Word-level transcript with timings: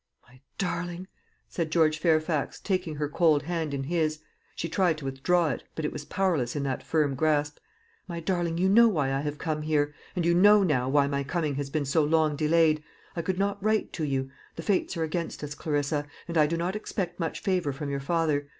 "My 0.27 0.41
darling," 0.57 1.07
said 1.47 1.69
George 1.69 1.99
Fairfax, 1.99 2.59
taking 2.59 2.95
her 2.95 3.07
cold 3.07 3.43
hand 3.43 3.71
in 3.71 3.83
his 3.83 4.17
she 4.55 4.67
tried 4.67 4.97
to 4.97 5.05
withdraw 5.05 5.49
it, 5.49 5.63
but 5.75 5.85
it 5.85 5.93
was 5.93 6.05
powerless 6.05 6.55
in 6.55 6.63
that 6.63 6.81
firm 6.81 7.13
grasp 7.13 7.59
"My 8.07 8.19
darling, 8.19 8.57
you 8.57 8.67
know 8.67 8.87
why 8.87 9.13
I 9.13 9.19
have 9.21 9.37
come 9.37 9.61
here; 9.61 9.93
and 10.15 10.25
you 10.25 10.33
know 10.33 10.63
now 10.63 10.89
why 10.89 11.05
my 11.05 11.23
coming 11.23 11.53
has 11.53 11.69
been 11.69 11.85
so 11.85 12.03
long 12.03 12.35
delayed. 12.35 12.83
I 13.15 13.21
could 13.21 13.37
not 13.37 13.63
write 13.63 13.93
to 13.93 14.03
you. 14.03 14.31
The 14.55 14.63
Fates 14.63 14.97
are 14.97 15.03
against 15.03 15.43
us, 15.43 15.53
Clarissa, 15.53 16.07
and 16.27 16.35
I 16.35 16.47
do 16.47 16.57
not 16.57 16.75
expect 16.75 17.19
much 17.19 17.39
favour 17.41 17.71
from 17.71 17.91
your 17.91 17.99
father. 17.99 18.49